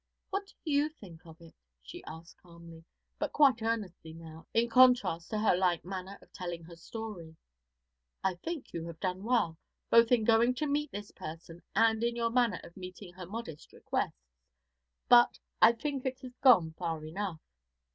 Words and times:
'What 0.31 0.47
do 0.65 0.71
you 0.71 0.89
think 0.89 1.27
of 1.27 1.39
it?' 1.39 1.53
she 1.79 2.03
asked 2.05 2.39
calmly, 2.41 2.85
but 3.19 3.31
quite 3.31 3.61
earnestly 3.61 4.13
now, 4.13 4.47
in 4.51 4.67
contrast 4.67 5.29
to 5.29 5.37
her 5.37 5.55
light 5.55 5.85
manner 5.85 6.17
of 6.23 6.33
telling 6.33 6.63
her 6.63 6.75
story. 6.75 7.35
'I 8.23 8.33
think 8.43 8.73
you 8.73 8.83
have 8.87 8.99
done 8.99 9.23
well, 9.23 9.59
both 9.91 10.11
in 10.11 10.23
going 10.23 10.55
to 10.55 10.65
meet 10.65 10.91
this 10.91 11.11
person 11.11 11.61
and 11.75 12.03
in 12.03 12.15
your 12.15 12.31
manner 12.31 12.59
of 12.63 12.75
meeting 12.75 13.13
her 13.13 13.27
modest 13.27 13.73
requests, 13.73 14.31
but 15.07 15.37
I 15.61 15.71
think 15.71 16.03
it 16.07 16.21
has 16.21 16.33
gone 16.37 16.73
far 16.79 17.05
enough.' 17.05 17.39